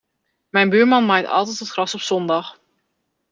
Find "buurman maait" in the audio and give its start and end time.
0.69-1.25